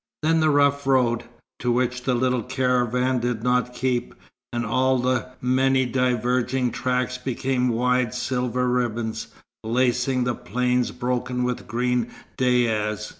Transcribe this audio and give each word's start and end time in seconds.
Then 0.23 0.39
the 0.39 0.49
rough 0.49 0.87
road 0.87 1.25
(to 1.59 1.71
which 1.71 2.05
the 2.05 2.15
little 2.15 2.41
caravan 2.41 3.19
did 3.19 3.43
not 3.43 3.75
keep) 3.75 4.15
and 4.51 4.65
all 4.65 4.97
the 4.97 5.27
many 5.41 5.85
diverging 5.85 6.71
tracks 6.71 7.19
became 7.19 7.69
wide 7.69 8.15
silver 8.15 8.67
ribbons, 8.67 9.27
lacing 9.63 10.23
the 10.23 10.33
plain 10.33 10.83
broken 10.97 11.43
with 11.43 11.67
green 11.67 12.09
dayas. 12.35 13.09